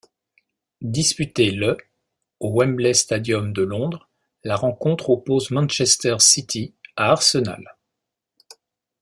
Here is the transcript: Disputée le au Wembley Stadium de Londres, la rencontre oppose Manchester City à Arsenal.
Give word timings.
Disputée 0.81 1.51
le 1.51 1.77
au 2.39 2.49
Wembley 2.57 2.95
Stadium 2.95 3.53
de 3.53 3.61
Londres, 3.61 4.09
la 4.43 4.55
rencontre 4.55 5.11
oppose 5.11 5.51
Manchester 5.51 6.15
City 6.17 6.73
à 6.95 7.11
Arsenal. 7.11 7.75